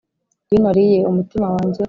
[0.49, 1.79] iyo nariye umutima wanjye.